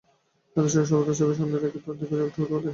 এই 0.55 0.59
আদর্শকে 0.59 0.87
সর্বদা 0.89 1.13
চোখের 1.19 1.37
সামনে 1.39 1.57
রেখে 1.57 1.79
তার 1.83 1.95
দিকে 1.99 2.13
একটু 2.17 2.25
একটু 2.25 2.41
করে 2.41 2.51
এগিয়ে 2.51 2.59
যান। 2.59 2.69